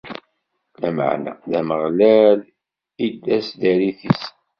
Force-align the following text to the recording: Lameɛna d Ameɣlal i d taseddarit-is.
Lameɛna 0.81 1.31
d 1.49 1.51
Ameɣlal 1.59 2.39
i 3.05 3.07
d 3.13 3.15
taseddarit-is. 3.23 4.23